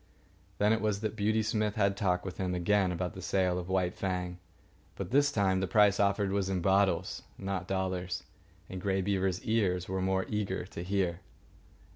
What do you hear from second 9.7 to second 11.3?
were more eager to hear.